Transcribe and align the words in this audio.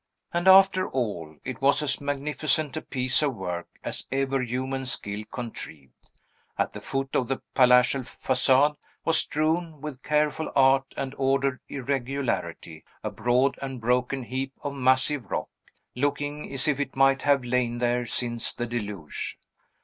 And, 0.33 0.47
after 0.47 0.89
all, 0.89 1.37
it 1.45 1.61
was 1.61 1.83
as 1.83 2.01
magnificent 2.01 2.75
a 2.75 2.81
piece 2.81 3.21
of 3.21 3.35
work 3.35 3.67
as 3.83 4.07
ever 4.11 4.41
human 4.41 4.83
skill 4.87 5.23
contrived. 5.31 6.09
At 6.57 6.71
the 6.71 6.81
foot 6.81 7.15
of 7.15 7.27
the 7.27 7.43
palatial 7.53 8.01
facade 8.01 8.77
was 9.05 9.19
strewn, 9.19 9.79
with 9.79 10.01
careful 10.01 10.51
art 10.55 10.91
and 10.97 11.13
ordered 11.19 11.59
irregularity, 11.69 12.83
a 13.03 13.11
broad 13.11 13.59
and 13.61 13.79
broken 13.79 14.23
heap 14.23 14.53
of 14.63 14.73
massive 14.73 15.29
rock, 15.29 15.49
looking 15.95 16.45
is 16.45 16.67
if 16.67 16.79
it 16.79 16.95
might 16.95 17.21
have 17.21 17.45
lain 17.45 17.77
there 17.77 18.07
since 18.07 18.53
the 18.55 18.65
deluge. 18.65 19.37